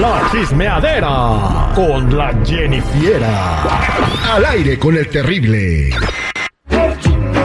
La 0.00 0.30
chismeadera 0.32 1.72
con 1.74 2.16
la 2.16 2.34
Jennifiera. 2.42 3.62
Al 4.34 4.46
aire 4.46 4.78
con 4.78 4.96
el 4.96 5.06
terrible. 5.08 5.90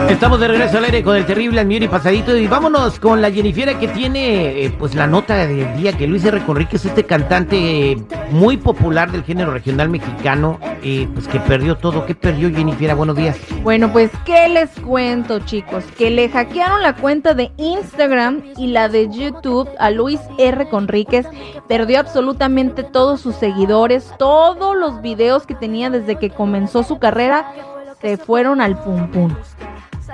Estamos 0.08 0.38
de 0.38 0.46
regreso 0.46 0.78
al 0.78 0.84
aire 0.84 1.02
con 1.02 1.16
el 1.16 1.26
terrible 1.26 1.60
al 1.60 1.70
y 1.70 1.88
pasadito 1.88 2.36
y 2.36 2.46
vámonos 2.46 3.00
con 3.00 3.20
la 3.20 3.30
Jennifiera 3.30 3.76
que 3.78 3.88
tiene 3.88 4.64
eh, 4.64 4.70
pues 4.78 4.94
la 4.94 5.08
nota 5.08 5.46
del 5.46 5.76
día 5.76 5.94
que 5.94 6.06
Luis 6.06 6.24
R. 6.24 6.44
Conríquez, 6.44 6.84
este 6.84 7.04
cantante 7.04 7.98
muy 8.30 8.56
popular 8.56 9.10
del 9.10 9.24
género 9.24 9.52
regional 9.52 9.88
mexicano, 9.88 10.60
eh, 10.82 11.08
pues 11.12 11.26
que 11.26 11.40
perdió 11.40 11.76
todo. 11.76 12.06
¿Qué 12.06 12.14
perdió 12.14 12.50
Jennifiera? 12.50 12.94
Buenos 12.94 13.16
días. 13.16 13.36
Bueno, 13.62 13.92
pues 13.92 14.10
qué 14.24 14.48
les 14.48 14.70
cuento 14.80 15.40
chicos, 15.40 15.84
que 15.98 16.10
le 16.10 16.28
hackearon 16.28 16.82
la 16.82 16.94
cuenta 16.94 17.34
de 17.34 17.50
Instagram 17.56 18.42
y 18.56 18.68
la 18.68 18.88
de 18.88 19.08
YouTube 19.10 19.68
a 19.78 19.90
Luis 19.90 20.20
R. 20.38 20.68
Conríquez, 20.68 21.26
perdió 21.68 21.98
absolutamente 21.98 22.84
todos 22.84 23.20
sus 23.20 23.34
seguidores, 23.34 24.12
todos 24.18 24.76
los 24.76 25.02
videos 25.02 25.46
que 25.46 25.54
tenía 25.54 25.90
desde 25.90 26.16
que 26.16 26.30
comenzó 26.30 26.84
su 26.84 27.00
carrera 27.00 27.52
se 28.00 28.16
fueron 28.16 28.60
al 28.60 28.78
pum 28.82 29.08
pum. 29.10 29.34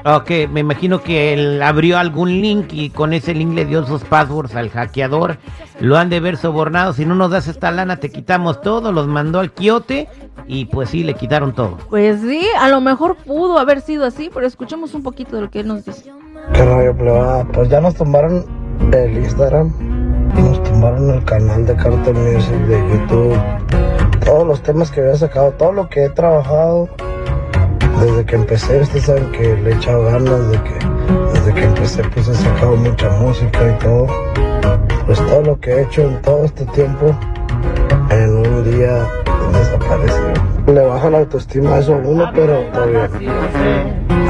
Ok, 0.05 0.31
me 0.51 0.61
imagino 0.61 1.01
que 1.01 1.33
él 1.33 1.63
abrió 1.63 1.97
algún 1.97 2.29
link 2.29 2.73
y 2.73 2.91
con 2.91 3.13
ese 3.13 3.35
link 3.35 3.55
le 3.55 3.65
dio 3.65 3.87
sus 3.87 4.03
passwords 4.03 4.57
al 4.57 4.69
hackeador. 4.71 5.39
Lo 5.79 5.97
han 5.97 6.11
de 6.11 6.19
ver 6.19 6.37
sobornado. 6.37 6.93
Si 6.93 7.05
no 7.05 7.15
nos 7.15 7.31
das 7.31 7.47
esta 7.47 7.71
lana, 7.71 7.97
te 7.97 8.11
quitamos 8.11 8.61
todo. 8.63 8.91
Los 8.91 9.07
mandó 9.07 9.39
al 9.39 9.53
quiote 9.53 10.09
y 10.49 10.65
pues 10.65 10.91
sí, 10.91 11.05
le 11.05 11.15
quitaron 11.15 11.55
todo. 11.55 11.79
Pues 11.89 12.21
sí, 12.21 12.45
a 12.59 12.69
lo 12.69 12.81
mejor 12.81 13.17
pudo 13.17 13.59
haber 13.59 13.81
sido 13.81 14.05
así, 14.05 14.29
pero 14.33 14.45
escuchemos 14.45 14.95
un 14.95 15.05
poquito 15.05 15.37
de 15.37 15.43
lo 15.43 15.51
que 15.51 15.61
él 15.61 15.69
nos 15.69 15.85
dice. 15.85 16.11
¿Qué 16.53 16.65
rollo, 16.65 16.97
plebada? 16.97 17.45
Pues 17.45 17.69
ya 17.69 17.81
nos 17.81 17.95
tumbaron 17.95 18.45
el 18.93 19.19
Instagram 19.19 19.73
y 20.37 20.43
nos 20.43 20.63
tumbaron 20.65 21.11
el 21.11 21.25
canal 21.25 21.65
de 21.65 21.77
Cartel 21.77 22.15
Music 22.15 22.57
de 22.67 22.79
YouTube. 22.93 23.41
Todos 24.25 24.47
los 24.49 24.63
temas 24.63 24.91
que 24.91 25.01
había 25.01 25.15
sacado, 25.15 25.53
todo 25.53 25.73
lo 25.73 25.89
que 25.89 26.07
he 26.07 26.11
trabajado 26.11 26.89
desde 28.23 28.31
que 28.31 28.37
empecé, 28.37 28.81
ustedes 28.81 29.05
saben 29.05 29.33
que 29.33 29.57
le 29.57 29.71
he 29.71 29.75
echado 29.75 30.05
ganas, 30.05 30.49
de 30.51 30.63
que, 30.63 30.79
desde 31.33 31.55
que 31.55 31.65
empecé 31.65 32.05
pues 32.05 32.29
he 32.29 32.35
sacado 32.35 32.77
mucha 32.77 33.11
música 33.11 33.59
y 33.69 33.83
todo. 33.83 34.07
Pues 35.07 35.19
todo 35.27 35.43
lo 35.43 35.59
que 35.59 35.71
he 35.73 35.83
hecho 35.83 36.03
en 36.03 36.23
todo 36.23 36.45
este 36.45 36.65
tiempo, 36.67 37.19
en 38.11 38.37
un 38.37 38.65
día 38.71 39.05
desapareció. 39.53 40.33
Le 40.69 40.81
baja 40.87 41.11
la 41.11 41.19
autoestima 41.19 41.75
a 41.75 41.79
eso 41.81 42.01
uno, 42.05 42.31
pero 42.33 42.61
todavía 42.73 43.11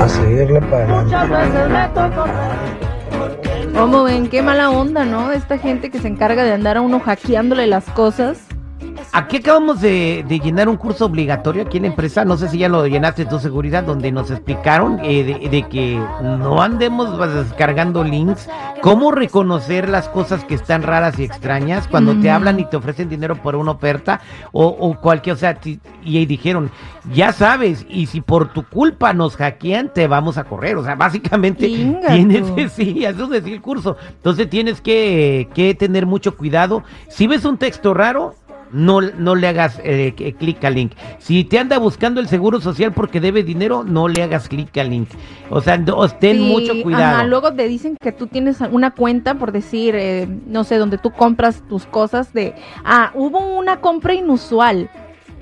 A 0.01 0.09
seguirle 0.09 0.61
para 0.63 1.01
adelante. 1.03 2.15
¿Cómo 3.77 4.05
ven? 4.05 4.29
Qué 4.29 4.41
mala 4.41 4.71
onda, 4.71 5.05
¿no? 5.05 5.33
Esta 5.33 5.59
gente 5.59 5.91
que 5.91 5.99
se 5.99 6.09
encarga 6.09 6.45
de 6.45 6.53
andar 6.53 6.79
a 6.79 6.81
uno 6.81 6.99
hackeándole 6.99 7.67
las 7.67 7.85
cosas. 7.91 8.39
Aquí 9.15 9.37
acabamos 9.37 9.83
de, 9.83 10.25
llenar 10.43 10.71
un 10.71 10.79
curso 10.79 11.05
obligatorio 11.05 11.65
aquí 11.65 11.77
en 11.77 11.83
la 11.83 11.91
empresa, 11.91 12.25
no 12.25 12.39
sé 12.39 12.49
si 12.49 12.57
ya 12.57 12.71
lo 12.71 12.87
llenaste 12.87 13.27
tu 13.27 13.39
seguridad, 13.39 13.85
donde 13.85 14.11
nos 14.11 14.31
explicaron 14.31 15.01
eh, 15.03 15.51
de, 15.51 15.63
que 15.65 16.03
no 16.23 16.63
andemos 16.63 17.19
descargando 17.35 18.05
links, 18.05 18.49
cómo 18.81 19.13
reconocer 19.13 19.91
las 19.91 20.09
cosas 20.09 20.45
que 20.45 20.55
están 20.55 20.83
raras 20.83 21.19
y 21.19 21.25
extrañas 21.25 21.89
cuando 21.89 22.19
te 22.19 22.31
hablan 22.31 22.59
y 22.59 22.65
te 22.65 22.79
ofrecen 22.79 23.11
dinero 23.11 23.37
por 23.37 23.55
una 23.55 23.73
oferta 23.73 24.23
o, 24.51 24.97
cualquier, 24.99 25.37
o 25.37 25.39
sea, 25.39 25.59
y, 26.03 26.25
dijeron, 26.25 26.71
ya 27.13 27.35
sabes, 27.35 27.85
y 27.91 28.07
si 28.07 28.23
por 28.23 28.51
tu 28.55 28.65
culpa 28.65 29.13
nos 29.13 29.37
hackean, 29.37 29.93
te 29.93 30.07
vamos 30.07 30.39
a 30.39 30.45
correr, 30.45 30.79
o 30.79 30.85
sea, 30.85 30.95
básicamente 30.95 31.67
tienes, 31.67 32.73
sí, 32.73 33.05
eso 33.05 33.25
es 33.25 33.31
decir 33.31 33.53
el 33.53 33.61
curso, 33.61 33.99
entonces 34.09 34.49
tienes 34.49 34.81
que, 34.81 35.51
que 35.55 35.75
tener 35.75 36.07
mucho 36.07 36.35
cuidado, 36.35 36.83
si 37.11 37.27
ves 37.27 37.45
un 37.45 37.59
texto 37.59 37.93
raro, 37.93 38.37
no, 38.73 39.01
no 39.01 39.35
le 39.35 39.49
hagas 39.49 39.81
eh, 39.85 40.35
clic 40.39 40.65
al 40.65 40.75
link. 40.75 40.93
Si 41.19 41.45
te 41.45 41.59
anda 41.59 41.79
buscando 41.79 42.21
el 42.21 42.29
seguro 42.29 42.61
social 42.61 42.93
porque 42.93 43.21
debe 43.21 43.43
dinero, 43.43 43.85
no 43.85 44.09
le 44.09 44.23
hagas 44.23 44.49
clic 44.49 44.77
al 44.79 44.91
link. 44.91 45.09
O 45.51 45.61
sea, 45.61 45.83
ten 46.19 46.41
mucho 46.41 46.73
cuidado. 46.83 47.27
luego 47.29 47.53
te 47.53 47.69
dicen 47.69 47.97
que 48.01 48.13
tú 48.13 48.27
tienes 48.27 48.61
una 48.61 48.93
cuenta, 48.93 49.35
por 49.35 49.53
decir, 49.53 49.95
eh, 49.97 50.29
no 50.47 50.65
sé, 50.65 50.79
donde 50.79 50.99
tú 50.99 51.11
compras 51.11 51.63
tus 51.69 51.87
cosas 51.87 52.33
de, 52.33 52.55
ah, 52.85 53.11
hubo 53.15 53.39
una 53.57 53.81
compra 53.81 54.15
inusual 54.15 54.91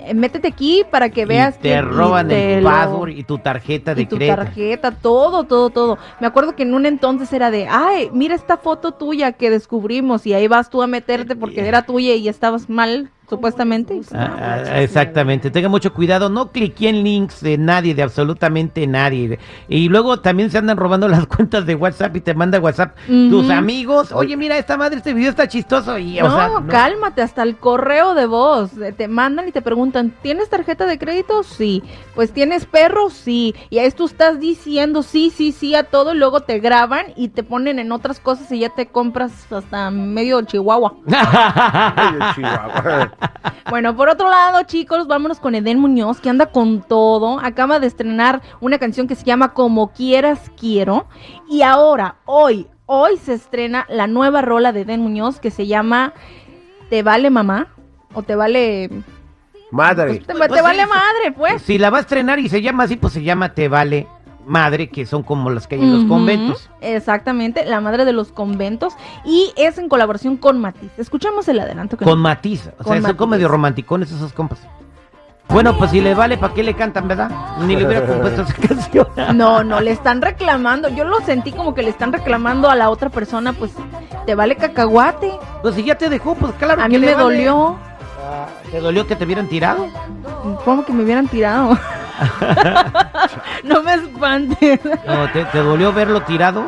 eh, 0.06 0.14
métete 0.14 0.48
aquí 0.48 0.82
para 0.90 1.10
que 1.10 1.26
veas 1.26 1.56
y 1.58 1.62
te 1.62 1.82
roban 1.82 2.30
el 2.30 2.64
password 2.64 3.10
y 3.10 3.24
tu 3.24 3.38
tarjeta 3.38 3.94
de 3.94 4.02
y 4.02 4.06
tu 4.06 4.18
tarjeta, 4.18 4.92
todo, 4.92 5.44
todo, 5.44 5.70
todo. 5.70 5.98
Me 6.20 6.26
acuerdo 6.26 6.56
que 6.56 6.62
en 6.62 6.74
un 6.74 6.86
entonces 6.86 7.32
era 7.32 7.50
de, 7.50 7.66
ay, 7.68 8.10
mira 8.12 8.34
esta 8.34 8.56
foto 8.56 8.92
tuya 8.92 9.32
que 9.32 9.50
descubrimos 9.50 10.26
y 10.26 10.32
ahí 10.32 10.48
vas 10.48 10.70
tú 10.70 10.82
a 10.82 10.86
meterte 10.86 11.36
porque 11.36 11.66
era 11.66 11.82
tuya 11.82 12.14
y 12.14 12.28
estabas 12.28 12.68
mal 12.70 13.10
supuestamente. 13.30 14.00
Ah, 14.12 14.64
ah, 14.66 14.82
exactamente, 14.82 15.50
tenga 15.50 15.68
mucho 15.68 15.94
cuidado, 15.94 16.28
no 16.28 16.50
clique 16.50 16.88
en 16.88 17.02
links 17.02 17.40
de 17.40 17.56
nadie, 17.56 17.94
de 17.94 18.02
absolutamente 18.02 18.86
nadie. 18.86 19.38
Y 19.68 19.88
luego 19.88 20.20
también 20.20 20.50
se 20.50 20.58
andan 20.58 20.76
robando 20.76 21.08
las 21.08 21.26
cuentas 21.34 21.64
de 21.64 21.74
WhatsApp 21.74 22.16
y 22.16 22.20
te 22.20 22.34
manda 22.34 22.60
WhatsApp 22.60 22.96
tus 23.06 23.48
amigos, 23.50 24.12
oye, 24.12 24.36
mira, 24.36 24.58
esta 24.58 24.76
madre, 24.76 24.98
este 24.98 25.14
video 25.14 25.30
está 25.30 25.48
chistoso. 25.48 25.98
Y, 25.98 26.18
no, 26.20 26.66
cálmate, 26.68 27.22
hasta 27.22 27.42
el 27.42 27.56
correo 27.56 28.14
de 28.14 28.26
voz, 28.26 28.72
te 28.96 29.08
mandan 29.08 29.48
y 29.48 29.52
te 29.52 29.62
preguntan, 29.62 30.14
¿tienes 30.22 30.50
tarjeta 30.50 30.86
de 30.86 30.98
crédito? 30.98 31.42
Sí. 31.42 31.82
Pues 32.14 32.32
tienes 32.32 32.66
perro, 32.66 33.10
sí. 33.10 33.54
Y 33.70 33.78
ahí 33.78 33.90
tú 33.92 34.06
estás 34.06 34.40
diciendo 34.40 35.02
sí, 35.02 35.30
sí, 35.34 35.52
sí 35.52 35.74
a 35.74 35.84
todo 35.84 36.14
y 36.14 36.18
luego 36.18 36.40
te 36.40 36.58
graban 36.58 37.06
y 37.16 37.28
te 37.28 37.42
ponen 37.42 37.78
en 37.78 37.92
otras 37.92 38.20
cosas 38.20 38.50
y 38.52 38.60
ya 38.60 38.70
te 38.70 38.86
compras 38.86 39.50
hasta 39.52 39.90
medio 39.90 40.42
Chihuahua. 40.42 40.94
medio 41.04 42.32
Chihuahua. 42.34 43.12
Bueno, 43.68 43.94
por 43.94 44.08
otro 44.08 44.28
lado, 44.28 44.62
chicos, 44.64 45.06
vámonos 45.06 45.38
con 45.38 45.54
Eden 45.54 45.78
Muñoz, 45.78 46.20
que 46.20 46.28
anda 46.28 46.46
con 46.46 46.82
todo. 46.82 47.38
Acaba 47.40 47.78
de 47.78 47.86
estrenar 47.86 48.42
una 48.60 48.78
canción 48.78 49.06
que 49.06 49.14
se 49.14 49.24
llama 49.24 49.54
Como 49.54 49.92
quieras 49.92 50.50
quiero. 50.58 51.06
Y 51.48 51.62
ahora, 51.62 52.16
hoy, 52.24 52.66
hoy 52.86 53.16
se 53.16 53.34
estrena 53.34 53.86
la 53.88 54.06
nueva 54.06 54.42
rola 54.42 54.72
de 54.72 54.80
Eden 54.80 55.00
Muñoz 55.00 55.38
que 55.38 55.50
se 55.50 55.66
llama 55.66 56.14
Te 56.88 57.02
vale 57.02 57.30
mamá 57.30 57.68
o 58.12 58.22
te 58.22 58.34
vale 58.34 58.90
madre. 59.70 60.22
Pues, 60.26 60.50
te, 60.50 60.62
vale 60.62 60.86
madre, 60.86 61.32
pues. 61.36 61.62
Si 61.62 61.78
la 61.78 61.90
va 61.90 61.98
a 61.98 62.00
estrenar 62.02 62.38
y 62.38 62.48
se 62.48 62.62
llama 62.62 62.84
así, 62.84 62.96
pues 62.96 63.12
se 63.12 63.22
llama 63.22 63.54
Te 63.54 63.68
vale 63.68 64.08
madre 64.46 64.88
que 64.88 65.06
son 65.06 65.22
como 65.22 65.50
las 65.50 65.66
que 65.66 65.76
hay 65.76 65.82
en 65.82 65.94
los 65.94 66.04
conventos. 66.04 66.68
Exactamente, 66.80 67.64
la 67.64 67.80
madre 67.80 68.04
de 68.04 68.12
los 68.12 68.32
conventos 68.32 68.94
y 69.24 69.52
es 69.56 69.78
en 69.78 69.88
colaboración 69.88 70.36
con 70.36 70.58
Matiz. 70.60 70.90
Escuchamos 70.98 71.48
el 71.48 71.60
adelanto. 71.60 71.96
con 71.96 72.18
Matiz, 72.18 72.70
o 72.78 72.84
sea, 72.84 73.00
son 73.02 73.14
como 73.14 73.32
medio 73.32 73.48
romanticones 73.48 74.10
esos 74.10 74.32
compas. 74.32 74.58
Bueno, 75.48 75.76
pues 75.76 75.90
si 75.90 76.00
le 76.00 76.14
vale, 76.14 76.38
¿para 76.38 76.54
qué 76.54 76.62
le 76.62 76.74
cantan, 76.74 77.08
verdad? 77.08 77.30
Ni 77.66 77.74
le 77.74 77.84
hubiera 77.84 78.06
compuesto 78.06 78.42
esa 78.42 78.54
canción. 78.68 79.08
No, 79.34 79.64
no, 79.64 79.80
le 79.80 79.90
están 79.90 80.22
reclamando. 80.22 80.88
Yo 80.88 81.04
lo 81.04 81.20
sentí 81.22 81.50
como 81.50 81.74
que 81.74 81.82
le 81.82 81.90
están 81.90 82.12
reclamando 82.12 82.70
a 82.70 82.76
la 82.76 82.88
otra 82.88 83.10
persona, 83.10 83.52
pues, 83.52 83.72
¿te 84.26 84.36
vale 84.36 84.54
cacahuate? 84.54 85.32
Pues 85.62 85.74
si 85.74 85.82
ya 85.82 85.98
te 85.98 86.08
dejó, 86.08 86.36
pues 86.36 86.52
claro 86.54 86.80
a 86.80 86.88
mí 86.88 86.98
me 86.98 87.14
dolió. 87.14 87.76
¿Te 88.70 88.80
dolió 88.80 89.06
que 89.06 89.16
te 89.16 89.24
hubieran 89.24 89.48
tirado? 89.48 89.88
¿Cómo 90.64 90.84
que 90.84 90.92
me 90.92 91.02
hubieran 91.02 91.26
tirado? 91.26 91.76
no 93.64 93.82
me 93.82 93.94
espantes. 93.94 94.80
¿te, 94.80 95.58
dolió 95.58 95.92
verlo 95.92 96.22
tirado? 96.22 96.64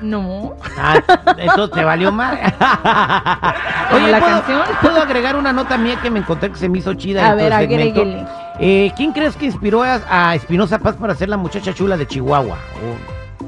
No. 0.00 0.54
Ah, 0.76 1.00
eso 1.36 1.68
te 1.68 1.84
valió 1.84 2.12
mal. 2.12 2.38
Oye, 3.92 4.10
la 4.10 4.20
canción. 4.20 4.62
¿Puedo 4.80 5.02
agregar 5.02 5.36
una 5.36 5.52
nota 5.52 5.76
mía 5.76 5.98
que 6.00 6.10
me 6.10 6.20
encontré 6.20 6.50
que 6.50 6.58
se 6.58 6.68
me 6.68 6.78
hizo 6.78 6.94
chida? 6.94 7.28
A 7.28 7.34
ver, 7.34 7.52
agréguele. 7.52 8.26
Eh, 8.60 8.92
¿Quién 8.96 9.12
crees 9.12 9.36
que 9.36 9.46
inspiró 9.46 9.82
a, 9.82 10.00
a, 10.08 10.34
Espinosa 10.34 10.78
Paz 10.78 10.96
para 10.96 11.14
ser 11.14 11.28
la 11.28 11.36
muchacha 11.36 11.72
chula 11.74 11.96
de 11.96 12.06
Chihuahua? 12.06 12.58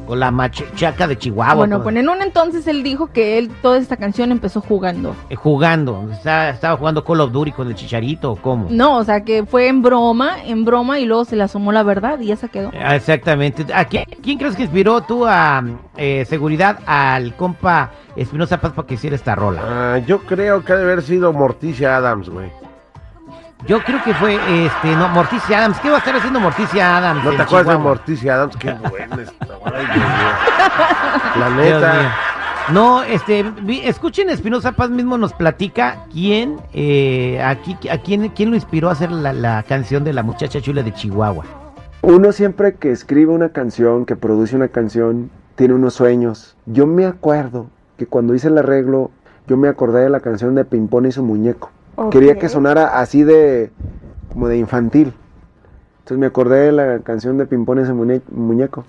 O 0.06 0.16
la 0.16 0.30
machaca 0.30 1.06
de 1.06 1.16
Chihuahua. 1.16 1.54
Bueno, 1.54 1.82
pues 1.82 1.96
en 1.96 2.08
un 2.08 2.22
entonces 2.22 2.66
él 2.66 2.82
dijo 2.82 3.08
que 3.12 3.38
él 3.38 3.50
toda 3.62 3.78
esta 3.78 3.96
canción 3.96 4.32
empezó 4.32 4.60
jugando. 4.60 5.14
Eh, 5.28 5.36
jugando, 5.36 6.08
estaba, 6.10 6.76
jugando 6.76 7.04
Call 7.04 7.20
of 7.20 7.32
Duty 7.32 7.52
con 7.52 7.68
el 7.68 7.74
chicharito, 7.74 8.32
¿o 8.32 8.36
¿cómo? 8.36 8.68
No, 8.70 8.98
o 8.98 9.04
sea 9.04 9.24
que 9.24 9.44
fue 9.44 9.68
en 9.68 9.82
broma, 9.82 10.42
en 10.44 10.64
broma 10.64 10.98
y 10.98 11.06
luego 11.06 11.24
se 11.24 11.36
le 11.36 11.44
asomó 11.44 11.72
la 11.72 11.82
verdad 11.82 12.18
y 12.20 12.26
ya 12.26 12.36
se 12.36 12.48
quedó. 12.48 12.70
Ah, 12.80 12.96
exactamente. 12.96 13.66
¿A 13.74 13.84
quién, 13.84 14.06
crees 14.38 14.56
que 14.56 14.62
inspiró 14.62 15.00
tú 15.02 15.26
a 15.26 15.62
eh, 15.96 16.24
seguridad 16.28 16.78
al 16.86 17.34
compa 17.36 17.90
Espinosa 18.16 18.60
Paz 18.60 18.72
para 18.72 18.86
que 18.86 18.94
hiciera 18.94 19.16
esta 19.16 19.34
rola? 19.34 19.62
Ah, 19.64 19.98
yo 19.98 20.20
creo 20.20 20.64
que 20.64 20.72
debe 20.72 20.92
haber 20.92 21.02
sido 21.02 21.32
Morticia 21.32 21.96
Adams, 21.96 22.28
güey. 22.28 22.50
Yo 23.66 23.82
creo 23.82 24.02
que 24.02 24.14
fue, 24.14 24.34
este, 24.64 24.96
no, 24.96 25.08
Morticia 25.08 25.58
Adams. 25.58 25.78
¿Qué 25.80 25.90
va 25.90 25.96
a 25.96 25.98
estar 25.98 26.16
haciendo 26.16 26.40
Morticia 26.40 26.96
Adams? 26.96 27.24
¿No 27.24 27.30
te 27.32 27.42
acuerdas 27.42 27.76
de 27.76 27.82
Morticia 27.82 28.34
Adams? 28.34 28.56
Qué 28.56 28.72
buena 28.90 29.22
esta, 29.22 29.46
La 31.38 31.50
neta. 31.50 32.16
No, 32.72 33.02
este, 33.02 33.44
escuchen, 33.84 34.30
Espinosa 34.30 34.72
Paz 34.72 34.90
mismo 34.90 35.18
nos 35.18 35.32
platica 35.32 36.04
quién, 36.12 36.58
eh, 36.72 37.42
aquí, 37.42 37.76
a 37.90 37.98
quién, 37.98 38.28
quién 38.28 38.50
lo 38.50 38.56
inspiró 38.56 38.88
a 38.88 38.92
hacer 38.92 39.10
la, 39.10 39.32
la 39.32 39.62
canción 39.64 40.04
de 40.04 40.12
la 40.12 40.22
muchacha 40.22 40.60
chula 40.60 40.82
de 40.82 40.92
Chihuahua. 40.92 41.44
Uno 42.02 42.32
siempre 42.32 42.74
que 42.74 42.92
escribe 42.92 43.32
una 43.32 43.50
canción, 43.50 44.06
que 44.06 44.16
produce 44.16 44.56
una 44.56 44.68
canción, 44.68 45.30
tiene 45.56 45.74
unos 45.74 45.94
sueños. 45.94 46.56
Yo 46.66 46.86
me 46.86 47.06
acuerdo 47.06 47.66
que 47.98 48.06
cuando 48.06 48.34
hice 48.34 48.48
el 48.48 48.58
arreglo 48.58 49.10
yo 49.50 49.56
me 49.56 49.66
acordé 49.66 50.02
de 50.02 50.10
la 50.10 50.20
canción 50.20 50.54
de 50.54 50.64
Pimpón 50.64 51.06
y 51.06 51.12
su 51.12 51.24
muñeco. 51.24 51.72
Quería 52.08 52.38
que 52.38 52.48
sonara 52.48 52.98
así 53.00 53.24
de, 53.24 53.70
como 54.32 54.48
de 54.48 54.56
infantil. 54.56 55.12
Entonces 55.98 56.18
me 56.18 56.26
acordé 56.26 56.66
de 56.66 56.72
la 56.72 56.98
canción 57.00 57.36
de 57.36 57.46
su 57.46 57.94
muñe- 57.94 58.22
muñeco. 58.30 58.84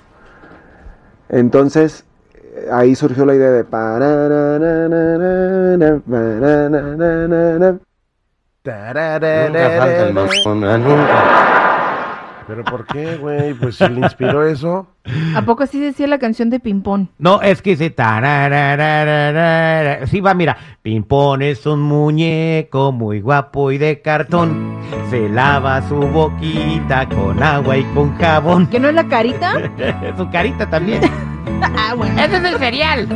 Entonces, 1.29 2.05
eh, 2.35 2.67
ahí 2.71 2.95
surgió 2.95 3.25
la 3.25 3.35
idea 3.35 3.51
de... 3.51 3.63
pararararara, 3.63 5.99
pararararara. 6.09 7.75
Nunca 9.47 9.59
falta 9.77 10.07
el 10.07 10.13
mamona, 10.45 10.77
nunca. 10.77 11.50
¿Pero 12.47 12.63
por 12.63 12.85
qué, 12.87 13.17
güey? 13.17 13.53
Pues 13.53 13.75
si 13.77 13.87
le 13.87 13.99
inspiró 14.01 14.43
eso. 14.45 14.87
¿A 15.35 15.41
poco 15.43 15.63
así 15.63 15.79
decía 15.79 16.07
la 16.07 16.17
canción 16.19 16.49
de 16.49 16.59
Pimpón? 16.59 17.09
No, 17.17 17.41
es 17.41 17.61
que 17.61 17.71
dice 17.71 17.89
tararararara. 17.91 20.05
Sí, 20.07 20.19
va, 20.21 20.33
mira. 20.33 20.57
Pimpón 20.81 21.41
es 21.43 21.65
un 21.65 21.81
muñeco 21.81 22.91
muy 22.91 23.21
guapo 23.21 23.71
y 23.71 23.77
de 23.77 24.01
cartón. 24.01 24.79
Se 25.09 25.29
lava 25.29 25.81
su 25.87 25.95
boquita 25.95 27.07
con 27.09 27.41
agua 27.41 27.77
y 27.77 27.83
con 27.93 28.17
jabón. 28.17 28.67
¿Que 28.67 28.79
no 28.79 28.89
es 28.89 28.95
la 28.95 29.07
carita? 29.07 29.53
su 30.17 30.29
carita 30.29 30.69
también. 30.69 31.01
ah, 31.61 31.93
bueno. 31.95 32.19
Ese 32.21 32.37
es 32.37 32.43
el 32.43 32.57
cereal. 32.57 33.01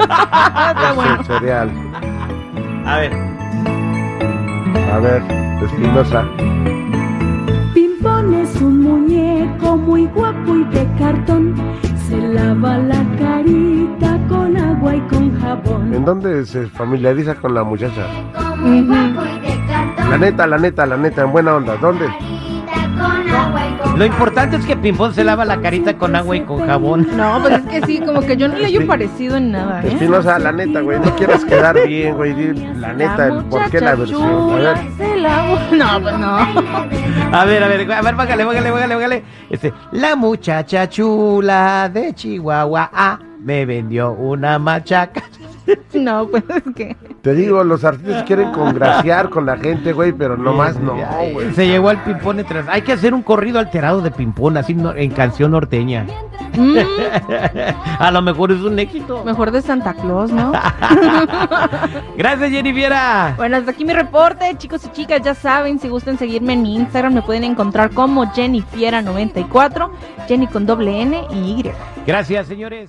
Está 0.00 0.90
Es 0.90 0.94
bueno. 0.96 1.20
el 1.20 1.24
cereal. 1.26 1.70
A 2.86 2.96
ver. 2.98 3.12
A 4.92 4.98
ver, 4.98 5.22
Espinosa. 5.62 6.24
Un 8.60 8.82
muñeco 8.82 9.76
muy 9.76 10.06
guapo 10.06 10.54
y 10.54 10.64
de 10.64 10.86
cartón. 10.98 11.54
Se 12.08 12.16
lava 12.18 12.76
la 12.76 13.04
carita 13.18 14.18
con 14.28 14.56
agua 14.56 14.96
y 14.96 15.00
con 15.02 15.40
jabón. 15.40 15.94
¿En 15.94 16.04
dónde 16.04 16.44
se 16.44 16.66
familiariza 16.66 17.34
con 17.36 17.54
la 17.54 17.64
muchacha? 17.64 18.06
Ujú. 18.62 18.92
La 20.10 20.18
neta, 20.18 20.46
la 20.46 20.58
neta, 20.58 20.86
la 20.86 20.96
neta, 20.96 21.22
en 21.22 21.32
buena 21.32 21.54
onda. 21.56 21.76
¿Dónde? 21.76 22.06
Lo 24.00 24.06
importante 24.06 24.56
es 24.56 24.64
que 24.64 24.78
Pimpón 24.78 25.12
se 25.12 25.22
lava 25.22 25.44
la 25.44 25.60
carita 25.60 25.98
con 25.98 26.16
agua 26.16 26.34
y 26.34 26.40
con 26.40 26.66
jabón. 26.66 27.06
No, 27.18 27.38
pues 27.42 27.58
es 27.58 27.66
que 27.66 27.82
sí, 27.86 28.00
como 28.00 28.22
que 28.22 28.34
yo 28.34 28.48
no 28.48 28.56
le 28.56 28.64
hallo 28.64 28.86
parecido 28.86 29.36
en 29.36 29.52
nada, 29.52 29.82
¿eh? 29.82 29.88
Espinosa, 29.88 30.38
la 30.38 30.52
neta, 30.52 30.80
güey. 30.80 30.98
No 30.98 31.14
quieras 31.16 31.44
quedar 31.44 31.86
bien, 31.86 32.16
güey. 32.16 32.32
di 32.32 32.54
La 32.76 32.94
neta, 32.94 33.26
el 33.26 33.44
por 33.44 33.70
qué 33.70 33.78
la 33.78 33.96
versión. 33.96 34.22
A 34.22 34.72
ver. 34.72 34.78
No, 35.76 36.00
pues 36.00 36.18
no. 36.18 36.34
A 36.34 37.44
ver, 37.44 37.62
a 37.62 37.68
ver, 37.68 37.92
a 37.92 38.00
ver, 38.00 38.14
bájale, 38.14 38.44
bájale, 38.44 38.70
bájale, 38.70 38.94
bájale. 38.94 39.24
Este, 39.50 39.74
la 39.92 40.16
muchacha 40.16 40.88
chula 40.88 41.90
de 41.92 42.14
Chihuahua 42.14 42.88
ah, 42.94 43.18
me 43.38 43.66
vendió 43.66 44.12
una 44.12 44.58
machaca. 44.58 45.24
No, 45.94 46.26
pues 46.28 46.44
es 46.48 46.74
que. 46.74 46.96
Te 47.22 47.34
digo, 47.34 47.62
los 47.64 47.84
artistas 47.84 48.22
quieren 48.24 48.52
congraciar 48.52 49.28
con 49.28 49.44
la 49.46 49.56
gente, 49.56 49.92
güey, 49.92 50.12
pero 50.12 50.36
nomás 50.36 50.78
no, 50.78 50.96
güey. 51.32 51.52
Se 51.54 51.66
llevó 51.66 51.88
al 51.90 52.02
Pimpón 52.04 52.36
detrás. 52.38 52.66
Hay 52.68 52.82
que 52.82 52.92
hacer 52.92 53.12
un 53.12 53.22
corrido 53.22 53.58
alterado 53.58 54.00
de 54.00 54.10
Pimpón, 54.10 54.56
así 54.56 54.74
no- 54.74 54.94
en 54.94 55.10
canción 55.10 55.50
norteña. 55.50 56.06
mm, 56.56 56.76
A 57.98 58.10
lo 58.10 58.22
mejor 58.22 58.52
es 58.52 58.60
un 58.60 58.78
éxito. 58.78 59.22
mejor 59.24 59.50
de 59.50 59.60
Santa 59.62 59.92
Claus, 59.94 60.30
¿no? 60.32 60.52
Gracias, 62.16 62.50
Jennifiera. 62.50 63.34
Bueno, 63.36 63.56
hasta 63.58 63.70
aquí 63.72 63.84
mi 63.84 63.92
reporte, 63.92 64.54
chicos 64.56 64.84
y 64.86 64.92
chicas. 64.92 65.20
Ya 65.22 65.34
saben, 65.34 65.78
si 65.78 65.88
gustan 65.88 66.18
seguirme 66.18 66.54
en 66.54 66.62
mi 66.62 66.76
Instagram, 66.76 67.14
me 67.14 67.22
pueden 67.22 67.44
encontrar 67.44 67.90
como 67.90 68.24
Jennifiera94, 68.32 69.90
Jenny 70.28 70.46
con 70.46 70.64
doble 70.66 71.02
N 71.02 71.24
y 71.32 71.36
Y. 71.60 71.70
Gracias, 72.06 72.46
señores. 72.46 72.88